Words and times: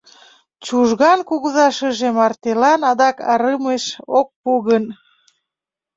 Чужган 0.65 1.19
кугыза 1.29 1.67
шыже 1.77 2.09
мартелан 2.17 2.81
адак 2.91 3.17
арымеш 3.31 3.83
ок 4.19 4.27
пу 4.41 4.51
гын? 4.67 4.83